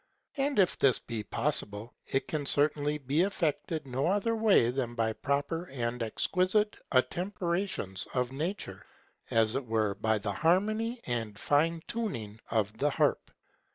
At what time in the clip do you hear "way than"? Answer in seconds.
4.35-4.95